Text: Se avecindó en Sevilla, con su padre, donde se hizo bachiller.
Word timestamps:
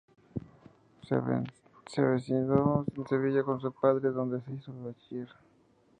Se 1.07 1.13
avecindó 1.13 2.85
en 2.97 3.05
Sevilla, 3.07 3.43
con 3.43 3.61
su 3.61 3.71
padre, 3.71 4.09
donde 4.09 4.41
se 4.41 4.51
hizo 4.53 4.73
bachiller. 4.83 5.27